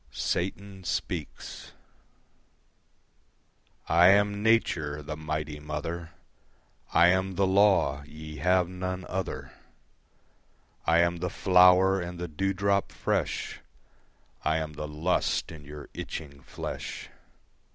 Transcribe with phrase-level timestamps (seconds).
[0.13, 1.73] Satan Speaks
[3.87, 6.09] I am Nature, the Mighty Mother,
[6.91, 9.51] I am the law: ye have none other.
[10.87, 13.59] I am the flower and the dewdrop fresh,
[14.43, 17.07] I am the lust in your itching flesh.